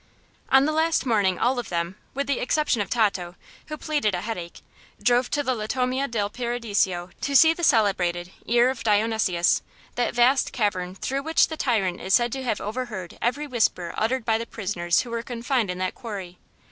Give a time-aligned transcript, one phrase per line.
[0.49, 3.35] On the last morning all of them with the exception of Tato,
[3.67, 4.61] who pleaded a headache
[4.99, 9.61] drove to the Latomia del Paradiso to see the celebrated "Ear of Dionysius"
[9.93, 14.25] that vast cavern through which the tyrant is said to have overheard every whisper uttered
[14.25, 16.39] by the prisoners who were confined in that quarry.